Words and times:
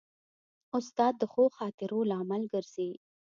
استاد 0.77 1.13
د 1.19 1.23
ښو 1.31 1.43
خاطرو 1.57 1.99
لامل 2.11 2.43
ګرځي. 2.53 2.91